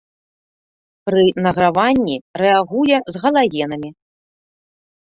Пры 1.09 1.21
награванні 1.47 2.17
рэагуе 2.45 2.97
з 3.05 3.25
галагенамі. 3.27 3.89